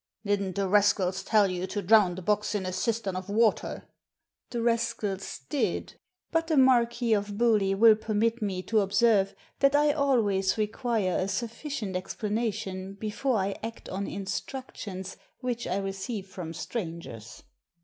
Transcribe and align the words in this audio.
"Didn't 0.25 0.55
the 0.55 0.67
rascals 0.67 1.21
tell 1.21 1.51
you 1.51 1.67
to 1.67 1.81
drown 1.83 2.15
the 2.15 2.23
box 2.23 2.55
in 2.55 2.65
a 2.65 2.73
cistern 2.73 3.15
of 3.15 3.29
water?" 3.29 3.83
"The 4.49 4.63
rascals 4.63 5.41
did. 5.47 5.93
But 6.31 6.47
the 6.47 6.57
Marquis 6.57 7.13
of 7.13 7.37
Bewlay 7.37 7.75
will 7.75 7.93
permit 7.95 8.41
me 8.41 8.63
to 8.63 8.79
observe 8.79 9.35
that 9.59 9.75
I 9.75 9.91
always 9.91 10.57
require 10.57 11.17
a 11.19 11.27
sufficient 11.27 11.95
explanation 11.95 12.95
before 12.95 13.37
I 13.37 13.59
act 13.61 13.89
on 13.89 14.07
instructions 14.07 15.17
which 15.39 15.67
I 15.67 15.77
receive 15.77 16.25
from 16.25 16.55
strangers." 16.55 17.43